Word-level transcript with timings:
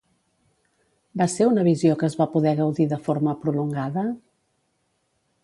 Va 1.21 1.27
ser 1.33 1.47
una 1.49 1.65
visió 1.67 1.99
que 1.99 2.09
es 2.13 2.15
va 2.23 2.27
poder 2.37 2.55
gaudir 2.61 2.89
de 2.95 3.01
forma 3.09 3.37
prolongada? 3.45 4.09